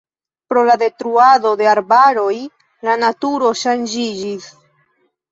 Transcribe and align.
Pro 0.51 0.61
la 0.67 0.75
detruado 0.83 1.49
de 1.59 1.67
arbaroj 1.73 2.37
la 2.87 2.95
naturo 3.01 3.51
ŝanĝiĝis. 3.59 4.49